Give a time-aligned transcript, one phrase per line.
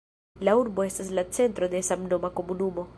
[0.47, 2.89] La urbo estas la centro de samnoma komunumo.